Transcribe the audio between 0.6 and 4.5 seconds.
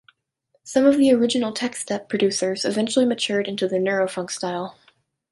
Some of the original techstep producers eventually matured into the neurofunk